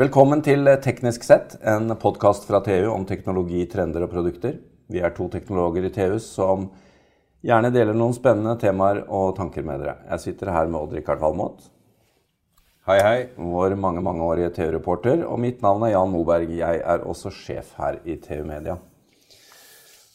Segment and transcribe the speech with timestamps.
[0.00, 4.54] Velkommen til Teknisk sett, en podkast fra TU om teknologi, trender og produkter.
[4.88, 6.62] Vi er to teknologer i TU som
[7.44, 9.98] gjerne deler noen spennende temaer og tanker med dere.
[10.08, 11.66] Jeg sitter her med Odd-Rikard Valmot.
[12.88, 13.18] Hei, hei.
[13.36, 15.26] Vår mange mangeårige TU-reporter.
[15.28, 16.54] Og mitt navn er Jan Moberg.
[16.62, 18.78] Jeg er også sjef her i TU Media.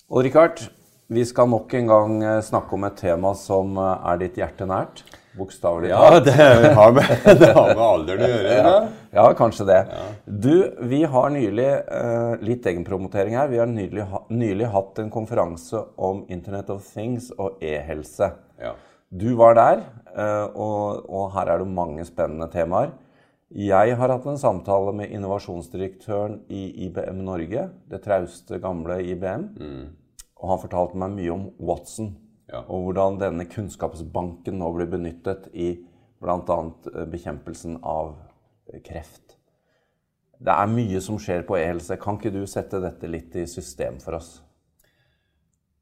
[0.10, 0.66] Odd-Rikard,
[1.14, 4.66] vi skal nok en gang eh, snakke om et tema som eh, er ditt hjerte
[4.66, 5.06] nært.
[5.36, 6.28] Bokstavelig talt.
[6.30, 7.10] Ja, det har med,
[7.42, 8.56] det har med alderen å gjøre.
[8.56, 8.76] Ja,
[9.18, 9.80] ja kanskje det.
[9.92, 10.06] Ja.
[10.26, 10.54] Du,
[10.88, 13.50] vi har nylig uh, litt egenpromotering her.
[13.52, 18.32] Vi har nylig, nylig, hatt en konferanse om Internet of Things og e-helse.
[18.62, 18.74] Ja.
[19.12, 19.84] Du var der,
[20.16, 22.96] uh, og, og, her er det mange spennende temaer.
[23.56, 29.50] Jeg har hatt en samtale med innovasjonsdirektøren i IBM Norge, det trauste, gamle IBM.
[29.60, 29.84] Mm.
[30.42, 32.16] Og han fortalte meg mye om Watson.
[32.52, 32.62] Ja.
[32.70, 35.72] Og hvordan denne kunnskapsbanken nå blir benyttet i
[36.22, 36.60] bl.a.
[36.94, 38.16] Eh, bekjempelsen av
[38.70, 39.38] eh, kreft.
[40.36, 41.98] Det er mye som skjer på e-helse.
[42.02, 44.36] Kan ikke du sette dette litt i system for oss?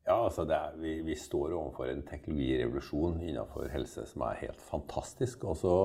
[0.04, 5.46] Ja, altså er, vi, vi, står overfor en teknologirevolusjon innenfor helse som er helt fantastisk.
[5.48, 5.76] Og så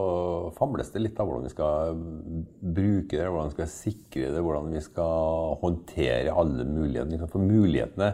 [0.58, 2.00] famles det litt av hvordan vi skal
[2.58, 7.30] bruke det, hvordan vi skal sikre det, hvordan vi skal håndtere alle mulighetene.
[7.30, 8.10] For mulighetene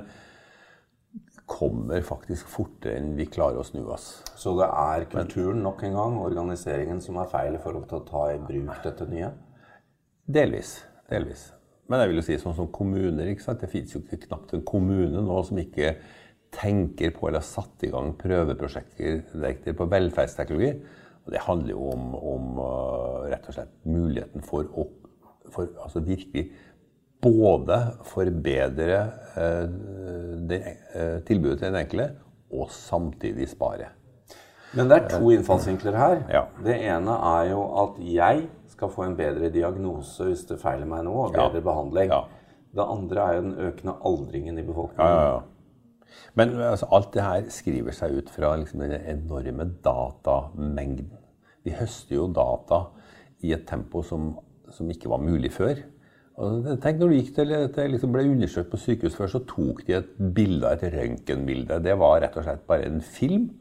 [1.47, 4.23] kommer faktisk fortere enn vi klarer å snu oss.
[4.41, 8.07] Så det er kulturen nok en gang, organiseringen, som er feil i forhold til å
[8.09, 9.31] ta i bruk dette nye?
[10.25, 10.79] Delvis.
[11.11, 11.51] Delvis.
[11.91, 13.29] Men jeg vil jo si sånn som kommuner.
[13.29, 13.61] ikke sant?
[13.61, 15.95] Det fins jo ikke knapt en kommune nå som ikke
[16.55, 20.73] tenker på eller har satt i gang prøveprosjekter på velferdsteknologi.
[21.25, 24.89] Og det handler jo om, om uh, rett og slett muligheten for å
[25.53, 26.49] for, altså virkelig
[27.25, 29.01] både forbedre
[29.41, 29.67] eh,
[30.51, 30.61] det,
[30.95, 32.11] eh, tilbudet til den enkelte
[32.55, 33.91] og samtidig spare.
[34.75, 36.21] Men det er to innfallsvinkler her.
[36.31, 36.45] Ja.
[36.65, 41.05] Det ene er jo at jeg skal få en bedre diagnose hvis det feiler meg
[41.07, 41.67] noe, og bedre ja.
[41.67, 42.11] behandling.
[42.11, 42.23] Ja.
[42.75, 45.51] Det andre er jo den økende aldringen i befolkningen.
[46.35, 51.13] Men altså, alt det her skriver seg ut fra liksom, den enorme datamengden.
[51.65, 52.89] Vi høster jo data
[53.47, 54.33] i et tempo som,
[54.75, 55.79] som ikke var mulig før.
[56.35, 59.95] Tenk når du gikk til, til liksom ble undersøkt på sykehus før, så tok de
[60.01, 61.79] et bilde, et røntgenbilde.
[61.85, 63.53] Det var rett og slett bare en film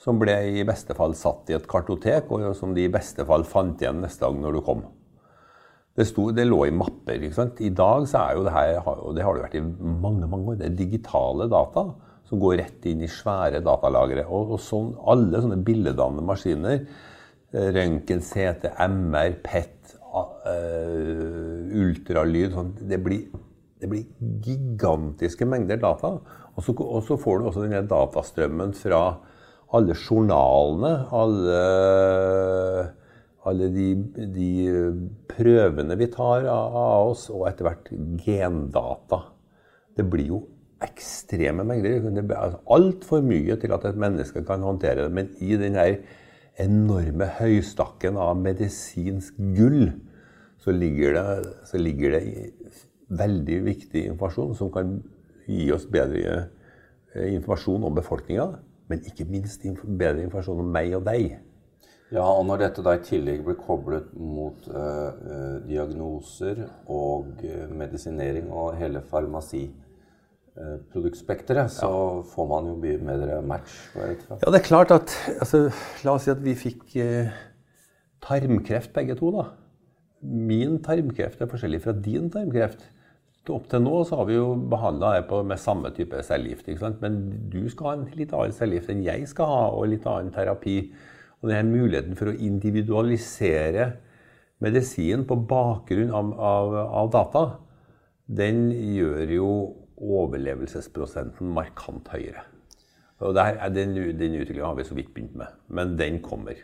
[0.00, 3.44] som ble i beste fall satt i et kartotek, og som de i beste fall
[3.46, 4.82] fant igjen neste dag når du kom.
[5.94, 7.20] Det, stod, det lå i mapper.
[7.20, 7.62] ikke sant?
[7.62, 9.64] I dag så er jo det her, og det har det vært i
[10.02, 11.90] mange mange år, det er digitale data
[12.26, 14.26] som går rett inn i svære datalagre.
[14.26, 16.82] Og, og sånn, alle sånne billedannende maskiner,
[17.52, 19.99] eh, røntgen, CT, MR, PET,
[21.80, 23.26] ultralyd sånn, det, blir,
[23.80, 24.06] det, blir,
[24.44, 26.16] gigantiske mengder data.
[26.54, 29.02] Og så, og så får du også denne datastrømmen fra
[29.76, 31.58] alle journalene, alle,
[33.46, 33.88] alle de,
[34.34, 34.52] de,
[35.30, 37.92] prøvene vi tar av, oss, og etter hvert
[38.24, 39.22] gendata.
[39.96, 40.40] Det blir jo
[40.82, 42.00] ekstreme mengder.
[42.10, 45.14] Det blir altfor mye til at et menneske kan håndtere det.
[45.14, 46.00] Men i den her
[46.60, 49.92] enorme høystakken av medisinsk gull,
[50.60, 52.24] så ligger det, så ligger det
[53.20, 54.98] veldig viktig informasjon som kan
[55.48, 56.34] gi oss bedre
[57.14, 58.48] eh, informasjon om befolkninga,
[58.90, 61.38] men ikke minst bedre informasjon om meg og deg.
[62.10, 68.74] Ja, og når dette da i tillegg blir koblet mot uh, diagnoser og medisinering og
[68.80, 69.68] hele farmasi
[70.92, 72.22] produktspekteret, så ja.
[72.32, 73.76] får man jo mye bedre match.
[73.96, 75.68] Ja, det er klart at altså,
[76.04, 77.30] La oss si at vi fikk eh,
[78.24, 79.32] tarmkreft begge to.
[79.34, 79.46] da.
[80.20, 82.84] Min tarmkreft er forskjellig fra din tarmkreft.
[83.50, 86.68] Opp til nå så har vi jo behandla det med samme type cellegift.
[87.00, 87.16] Men
[87.50, 90.76] du skal ha en litt annen cellegift enn jeg skal ha, og litt annen terapi.
[91.40, 93.94] Og denne muligheten for å individualisere
[94.60, 97.44] medisin på bakgrunn av, av, av data,
[98.28, 99.50] den gjør jo
[100.00, 102.46] overlevelsesprosenten markant høyere.
[103.20, 106.56] Og der, den, den utviklinga har vi så vidt begynt med, men den kommer.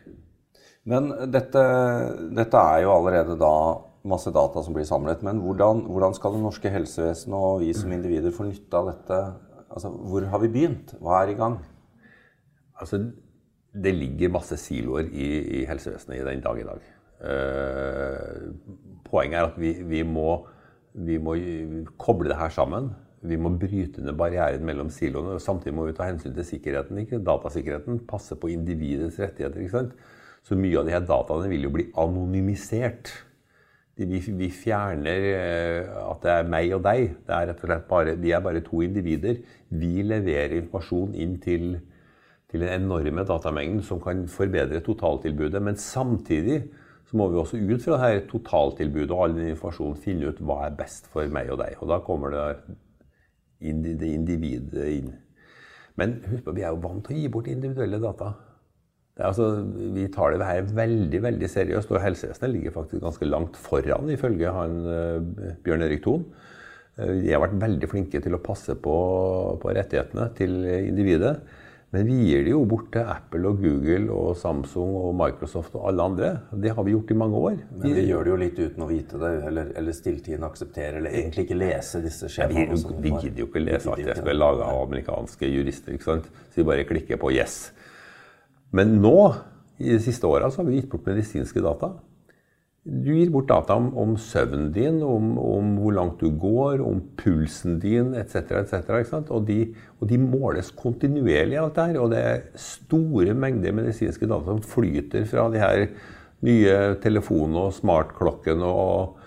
[0.89, 1.63] Men dette,
[2.33, 3.53] dette, er jo allerede da
[4.07, 5.25] masse data som blir samlet.
[5.27, 9.21] Men hvordan, hvordan skal det norske helsevesenet og vi som individer få nytte av dette?
[9.67, 10.95] Altså, hvor har vi begynt?
[11.03, 11.59] Hva er i gang?
[12.81, 13.03] Altså,
[13.77, 15.27] det ligger masse siloer i,
[15.61, 16.85] i helsevesenet i den dag i dag.
[17.27, 18.47] Eh,
[19.09, 20.39] poenget er at vi, vi, må,
[20.95, 21.35] vi må
[22.01, 22.93] koble det her sammen.
[23.25, 25.37] Vi må bryte ned barrieren mellom siloene.
[25.37, 27.23] og Samtidig må vi ta hensyn til sikkerheten, ikke?
[27.25, 28.03] datasikkerheten.
[28.09, 29.61] Passe på individets rettigheter.
[29.61, 29.97] ikke sant?
[30.47, 33.11] Så mye av de her dataene vil jo bli anonymisert.
[33.97, 37.15] Vi, fjerner eh, at det er meg og deg.
[37.25, 39.41] Det er rett og slett bare, vi er bare to individer.
[39.73, 41.79] Vi leverer informasjon inn til,
[42.53, 45.63] til den enorme datamengden som kan forbedre totaltilbudet.
[45.65, 46.67] Men samtidig
[47.09, 50.43] så må vi også ut fra det her totaltilbudet og all den informasjonen finne ut
[50.45, 51.79] hva er best for meg og deg.
[51.81, 52.77] Og da kommer det,
[53.73, 55.15] det individet inn.
[55.97, 58.35] Men husk på, vi er jo vant til å gi bort individuelle data.
[59.17, 59.49] Altså,
[59.97, 64.53] vi tar det her veldig veldig seriøst, og helsevesenet ligger faktisk ganske langt foran, ifølge
[64.53, 66.27] han uh, Bjørn Erik Thon.
[66.99, 68.97] Uh, de har vært veldig flinke til å passe på,
[69.63, 71.39] på rettighetene til individet.
[71.97, 75.87] Men vi gir det jo bort til Apple og Google og Samsung og Microsoft og
[75.89, 76.33] alle andre.
[76.53, 77.55] Det har vi gjort i mange år.
[77.73, 81.17] Men vi gjør det jo litt uten å vite det, eller, eller stilltiende akseptere, eller
[81.23, 82.77] egentlig ikke lese disse skjemaene.
[82.77, 85.97] Vi, vi gidder jo ikke lese alt det som er laga av amerikanske jurister.
[85.97, 86.29] ikke sant?
[86.51, 87.57] Så vi bare klikker på 'yes'.
[88.77, 89.17] Men nå,
[89.81, 91.95] i de siste åra, har vi gitt bort medisinske data.
[92.87, 97.01] Du gir bort data om, om søvnen din, om, om, hvor langt du går, om
[97.19, 98.53] pulsen din etc.
[98.61, 98.93] etc.
[99.35, 101.99] Og, de, og de måles kontinuerlig, alt det her.
[101.99, 105.89] Og det er store mengder medisinske data som flyter fra de her
[106.47, 109.19] nye telefonene og smartklokkene og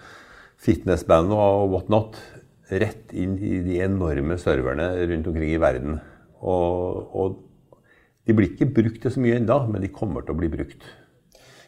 [0.64, 2.16] fitnessband og whatnot
[2.70, 6.00] rett inn i de enorme serverne rundt omkring i verden.
[6.40, 7.38] Og, og
[8.24, 10.86] de blir ikke brukt til så mye ennå, men de kommer til å bli brukt.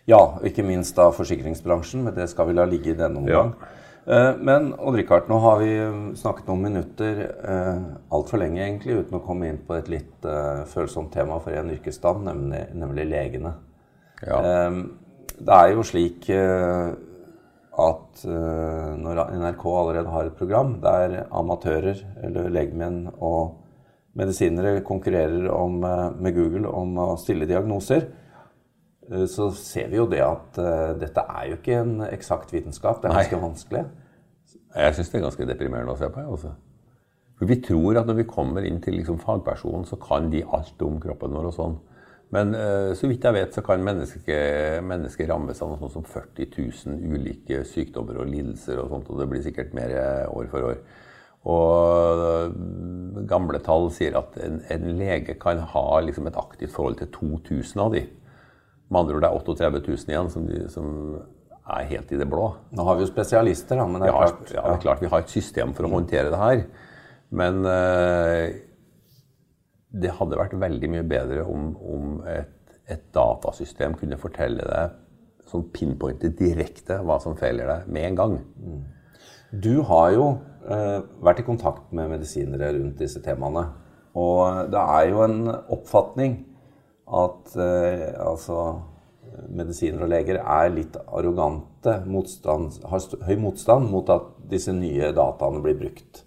[0.10, 3.54] Ja, ikke minst da forsikringsbransjen, men det skal vi la ligge i denne omgang.
[3.54, 3.78] Ja.
[4.02, 5.74] Eh, men Odd-Rikard, nå har vi
[6.18, 7.84] snakket noen minutter eh,
[8.14, 10.26] altfor lenge egentlig, uten å komme inn på et litt
[10.72, 13.54] følsomt tema for en yrkesstand, nemlig, nemlig legene.
[14.22, 14.38] Ja.
[15.42, 16.28] Det er jo slik
[17.82, 18.22] at
[19.02, 23.58] når NRK allerede har et program der amatører eller legemenn og
[24.14, 28.31] medisinere konkurrerer om, med Google om å stille diagnoser, Eh,
[29.28, 33.02] så ser vi jo det at uh, dette er jo ikke en eksakt vitenskap.
[33.02, 33.46] Det er ganske Nei.
[33.46, 33.86] vanskelig.
[34.72, 36.24] Jeg syns det er ganske deprimerende å se på.
[36.32, 36.52] Også.
[37.40, 40.86] For Vi tror at når vi kommer inn til liksom, fagpersonen, så kan de alt
[40.86, 41.76] om kroppen vår og sånn.
[42.32, 46.08] Men uh, så vidt jeg vet, så kan mennesker menneske rammes av noe sånt som
[46.08, 46.48] 40
[46.88, 49.92] 000 ulike sykdommer og lidelser og sånt, og det blir sikkert mer
[50.32, 50.80] år for år.
[51.52, 52.56] Og
[53.28, 57.82] gamle tall sier at en, en lege kan ha liksom, et aktivt forhold til 2000
[57.84, 58.06] av de.
[58.92, 60.88] Med andre ord det er 38 000 igjen som, de, som,
[61.72, 62.50] er helt i det blå.
[62.76, 63.86] Nå har vi jo spesialister, da.
[63.88, 65.92] Men det er, ja, klart, ja, det er klart vi har et system for å
[65.94, 66.64] håndtere det her.
[67.42, 68.48] Men eh,
[70.04, 72.58] det hadde vært veldig mye bedre om, om et,
[72.92, 74.98] et, datasystem kunne fortelle deg
[75.52, 78.38] sånn pinpointe direkte hva som feiler deg, med en gang.
[78.60, 78.82] Mm.
[79.64, 80.28] Du har jo
[80.68, 83.70] eh, vært i kontakt med medisinere rundt disse temaene.
[84.20, 85.42] Og det er jo en
[85.72, 86.40] oppfatning
[87.12, 88.58] at eh, altså,
[89.52, 95.64] medisiner og leger er litt arrogante, motstand, har høy motstand mot at disse nye dataene
[95.64, 96.24] blir brukt?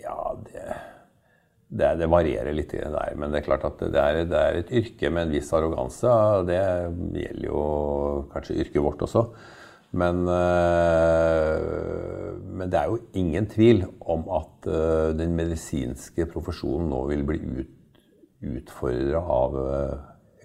[0.00, 0.64] Ja, det,
[1.68, 3.14] det, det varierer litt der.
[3.18, 6.08] Men det er klart at det er, det er, et yrke med en viss arroganse.
[6.08, 6.60] og Det
[7.24, 7.60] gjelder jo
[8.32, 9.26] kanskje yrket vårt også.
[9.94, 11.62] Men, øh,
[12.50, 17.38] men, det er jo ingen tvil om at øh, den medisinske profesjonen nå vil bli
[17.60, 17.70] ut,
[18.44, 19.94] utfordra av eh,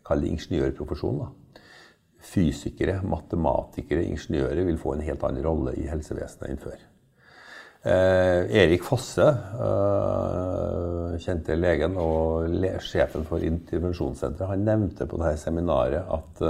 [0.05, 1.35] kall det ingeniørprofesjonen.
[2.29, 6.81] Fysikere, matematikere, ingeniører vil få en helt annen rolle i helsevesenet enn før.
[7.79, 15.39] Eh, Erik Fosse, eh, kjente legen og le sjefen for intervensjonssenteret, han nevnte på dette
[15.39, 16.43] seminaret at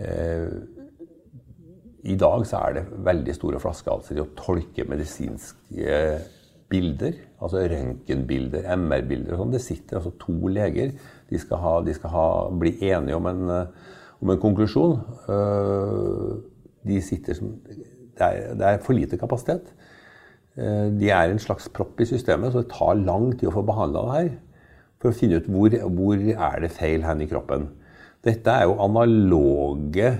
[0.00, 0.48] eh,
[2.06, 6.00] i dag så er det veldig store flaskehalser i å tolke medisinske
[6.72, 9.54] bilder, altså røntgenbilder, MR-bilder og sånn.
[9.54, 10.94] Det sitter altså to leger.
[11.30, 12.26] De skal, ha, de skal ha,
[12.58, 13.92] bli enige om en, eh,
[14.22, 14.96] om en konklusjon.
[15.30, 16.32] Eh,
[16.86, 17.52] de sitter som
[18.16, 19.68] det er, det er, for lite kapasitet.
[20.56, 23.66] Eh, de er en slags propp i systemet, så det tar lang tid å få
[23.66, 24.30] behandla det her.
[25.02, 27.68] For å finne ut hvor, hvor er det feil hen i kroppen.
[28.24, 30.16] Dette er jo analoge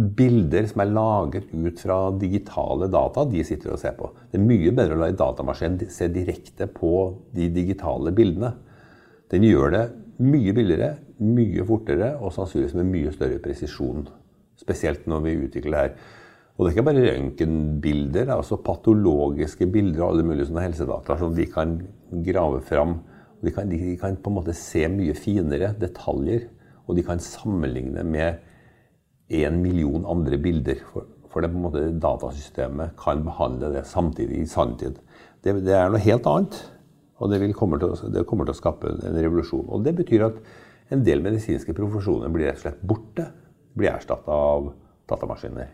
[0.00, 4.10] bilder som er laget ut fra digitale data, de sitter og ser på.
[4.30, 6.92] Det er mye bedre å la en datamaskin se direkte på
[7.36, 8.54] de digitale bildene.
[9.30, 9.84] Den gjør det
[10.24, 14.08] mye billigere, mye fortere og sannsynligvis med mye større presisjon.
[14.60, 15.94] Spesielt når vi utvikler det her.
[16.56, 20.66] Og det er ikke bare røntgenbilder, det er også patologiske bilder og alle mulige sånne
[20.66, 21.78] helsedata som vi kan
[22.26, 22.98] grave fram.
[23.40, 26.50] De kan, de kan på en måte se mye finere detaljer,
[26.84, 28.42] og de kan sammenligne med
[29.30, 30.82] en million andre bilder.
[30.92, 34.98] For, for det på en måte datasystemet kan behandle det samtidig i sanntid.
[35.44, 36.60] Det, det er noe helt annet.
[37.20, 39.66] Og det, kommer til, å, det kommer til å skape en revolusjon.
[39.68, 40.40] Og det betyr at
[40.90, 43.28] en del medisinske profesjoner blir rett og slett borte.
[43.76, 44.72] Blir erstatta av
[45.10, 45.68] datamaskiner.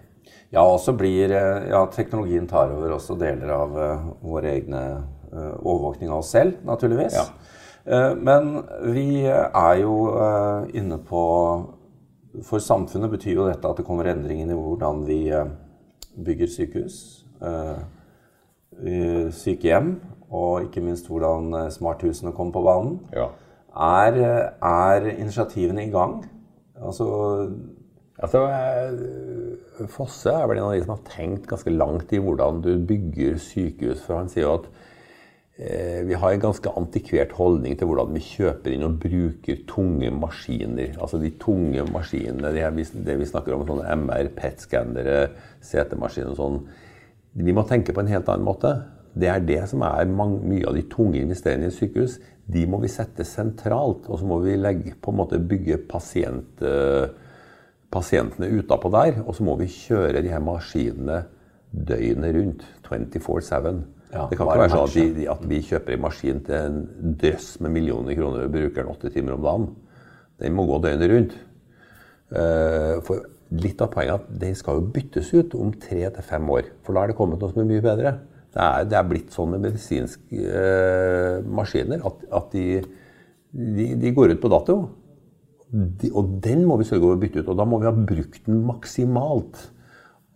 [0.55, 4.83] Ja, og så blir eh, ja, teknologien tar over også deler av uh, våre egne
[5.33, 7.17] uh, overvåkning av oss selv, naturligvis.
[7.17, 7.27] Ja.
[7.87, 8.53] Uh, men
[8.95, 9.97] vi er jo
[10.75, 11.25] inne på
[12.45, 15.49] for samfunnet betyr jo dette at det kommer endringer i hvordan vi eh,
[16.27, 16.99] bygger sykehus,
[17.41, 19.95] eh, sykehjem,
[20.31, 22.99] og ikke minst hvordan eh, smarthusene kommer på banen.
[23.15, 23.31] Ja.
[23.77, 24.19] Er,
[24.65, 26.23] er, initiativene i gang?
[26.81, 27.07] Altså,
[28.19, 28.47] altså
[29.93, 33.37] Fosse er vel en av de som har tenkt ganske langt i hvordan du bygger
[33.41, 34.01] sykehus.
[34.05, 34.71] For han sier jo at
[35.57, 40.99] vi har en ganske antikvert holdning til hvordan vi kjøper inn og bruker tunge maskiner.
[41.01, 45.31] Altså de tunge maskinene, det vi snakker om, sånne MR, PET-skannere,
[45.65, 46.61] CT-maskiner og sånn.
[47.41, 48.75] Vi må tenke på en helt annen måte.
[49.17, 52.19] Det er det som er mange, mye av de tunge investeringene i sykehus.
[52.53, 54.11] De må vi sette sentralt.
[54.11, 57.09] Og så må vi legge, på en måte bygge pasient, uh,
[57.93, 59.23] pasientene utapå der.
[59.25, 61.23] Og så må vi kjøre de her maskinene
[61.73, 62.67] døgnet rundt.
[62.85, 63.85] 24-7.
[64.13, 67.17] Ja, det kan ikke være sånn at, de, at, vi kjøper en maskin til en
[67.19, 69.67] drøss med millioner kroner og bruker den åtte timer om dagen.
[70.43, 71.35] Den må gå døgnet rundt.
[72.27, 76.27] Uh, for litt av poenget er at den skal jo byttes ut om tre til
[76.27, 76.71] fem år.
[76.87, 78.15] For da er det kommet noe som er mye bedre.
[78.57, 82.67] Det er, det er blitt sånn med medisinske uh, maskiner at, at de,
[83.53, 84.79] de, de, går ut på dato.
[85.67, 87.51] De, og den må vi sørge for å bytte ut.
[87.53, 89.67] Og da må vi ha brukt den maksimalt.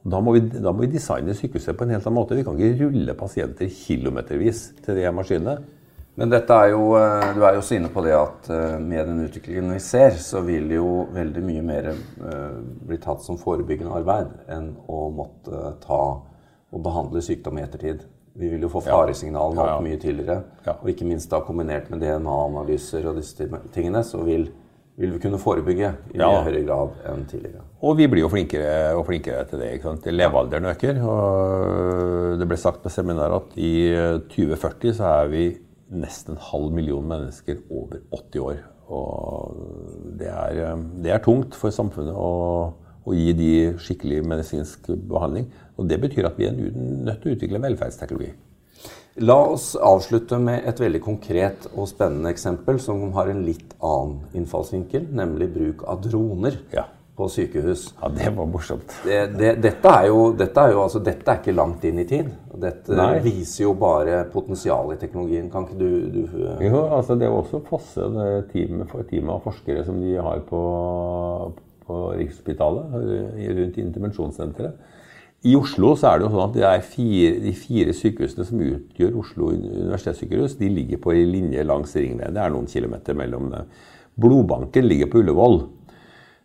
[0.02, 2.38] Da må, vi, da må, vi, designe sykehuset på en helt annen måte.
[2.38, 5.59] Vi kan ikke rulle pasienter kilometervis til de maskinene.
[6.21, 9.07] Men dette er jo, eh, du er jo så inne på det at eh, med
[9.09, 12.57] den utviklingen vi ser, så vil jo veldig mye mer eh,
[12.88, 16.00] bli tatt som forebyggende arbeid enn å måtte ta
[16.71, 18.02] og behandle sykdom i ettertid.
[18.40, 20.42] Vi vil jo få faresignalene opp mye tidligere.
[20.78, 24.47] Og ikke minst da kombinert med DNA-analyser og disse tingene, så vil
[25.00, 26.28] vil vi kunne forebygge i ja.
[26.45, 27.64] høyere grad enn tidligere.
[27.80, 29.71] Og vi blir jo flinkere og flinkere til det.
[29.75, 30.09] ikke sant?
[30.12, 31.00] Levealderen øker.
[31.00, 33.73] og Det ble sagt på seminaret at i
[34.35, 35.47] 2040 så er vi
[35.90, 38.61] nesten en halv million mennesker over 80 år.
[38.90, 39.57] Og
[40.21, 42.30] det er, det er tungt for samfunnet å,
[43.04, 45.49] å, gi de skikkelig medisinsk behandling.
[45.78, 48.35] Og det betyr at vi er nødt til å utvikle velferdsteknologi.
[49.20, 54.38] La oss avslutte med et veldig konkret og spennende eksempel som har en litt annen
[54.40, 56.86] innfallsvinkel, nemlig bruk av droner ja.
[57.18, 57.90] på sykehus.
[57.98, 58.94] Ja, Det var morsomt.
[59.04, 62.06] Det, det, dette, er jo, dette, er jo, altså, dette er ikke langt inn i
[62.08, 62.30] tid.
[62.64, 63.18] Dette Nei.
[63.26, 65.50] viser jo bare potensialet i teknologien.
[65.52, 66.22] Kan ikke du, du
[66.64, 70.62] Jo, altså Det er også Fosse, det teamet, teamet av forskere som de har på,
[71.84, 72.96] på Rikshospitalet,
[73.60, 74.89] rundt intervensjonssenteret
[75.40, 79.14] i Oslo så er det jo sånn at de fire, de fire sykehusene som utgjør
[79.23, 82.35] Oslo universitetssykehus, de ligger på en linje langs ringveien.
[82.37, 83.70] Det er noen kilometer mellom dem.
[84.20, 85.56] Blodbanken ligger på Ullevål.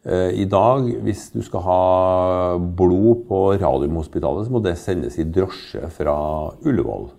[0.07, 1.81] Eh, I dag, hvis du skal ha
[2.55, 6.15] blod på Radiumhospitalet, så må det sendes i drosje fra
[6.63, 7.09] Ullevål.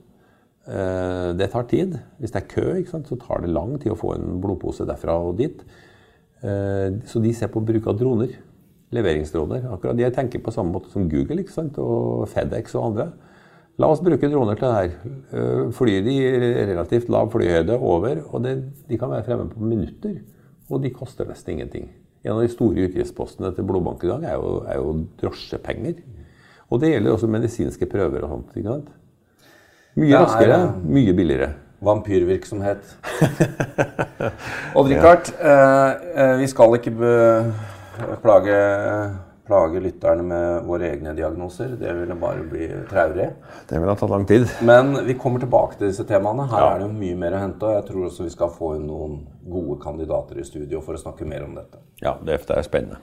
[0.72, 2.00] Eh, det tar tid.
[2.16, 5.36] Hvis det er kø, så tar det lang tid å få en blodpose derfra og
[5.44, 5.60] dit.
[6.40, 8.32] Eh, så de ser på bruk av droner
[8.94, 9.66] leveringsdroner.
[9.74, 11.78] Akkurat Jeg tenker på samme måte som Google ikke sant?
[11.78, 13.10] og FedEx og andre.
[13.76, 14.92] La oss bruke droner til det her.
[15.36, 16.16] Eh, flyr de
[16.70, 18.56] relativt lav flyhøyde over, og det,
[18.88, 20.20] de kan være fremme på minutter.
[20.70, 21.90] Og de koster nesten ingenting.
[22.24, 26.00] En av de store utgiftspostene til blodbank i dag er jo, er jo drosjepenger.
[26.70, 28.56] Og det gjelder også medisinske prøver og sånt.
[28.56, 28.88] ikke sant?
[29.96, 31.52] Mye raskere, mye billigere.
[31.86, 32.96] Vampyrvirksomhet.
[34.78, 35.52] Odd-Rikard, ja.
[35.52, 37.14] eh, eh, vi skal ikke be
[38.22, 38.58] plage,
[39.46, 41.76] plage lytterne med våre egne diagnoser.
[41.80, 43.28] Det ville bare bli traurig.
[43.68, 44.46] Det ville ha tatt lang tid.
[44.66, 46.48] Men vi kommer tilbake til disse temaene.
[46.52, 46.70] Her ja.
[46.74, 47.66] er det jo mye mer å hente.
[47.66, 51.02] Og jeg tror også vi skal få inn noen gode kandidater i studio for å
[51.02, 51.82] snakke mer om dette.
[52.02, 53.00] Ja, det er spennende.